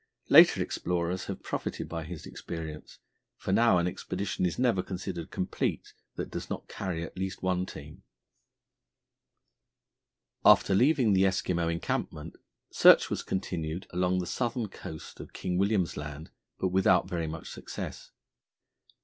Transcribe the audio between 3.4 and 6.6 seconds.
now an expedition is never considered complete that does